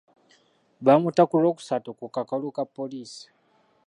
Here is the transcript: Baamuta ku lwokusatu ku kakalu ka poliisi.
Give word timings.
Baamuta 0.85 1.23
ku 1.29 1.35
lwokusatu 1.41 1.89
ku 1.99 2.05
kakalu 2.15 2.49
ka 2.57 2.63
poliisi. 2.75 3.25